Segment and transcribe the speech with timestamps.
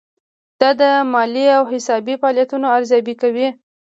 [0.59, 0.81] دا د
[1.13, 3.47] مالي او حسابي فعالیتونو ارزیابي کوي.